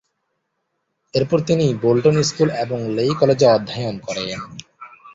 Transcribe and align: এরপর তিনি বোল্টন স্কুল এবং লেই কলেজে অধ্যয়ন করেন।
এরপর 1.13 1.39
তিনি 1.41 1.65
বোল্টন 1.81 2.15
স্কুল 2.21 2.49
এবং 2.63 2.79
লেই 2.95 3.13
কলেজে 3.19 3.47
অধ্যয়ন 3.47 3.95
করেন। 3.99 4.29